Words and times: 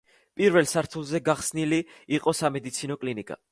პირველ 0.39 0.65
სართულზე 0.71 1.21
გახსნილი 1.27 1.81
იყო 2.19 2.35
სამედიცინო 2.41 3.01
კლინიკა. 3.05 3.43